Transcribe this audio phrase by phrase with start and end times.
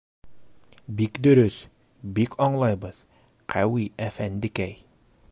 [1.01, 1.57] —Бик дөрөҫ,
[2.17, 2.97] бик аңлайбыҙ,
[3.53, 4.75] Ҡәүи әфәндекәй!